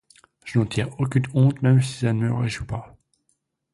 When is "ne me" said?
2.11-2.33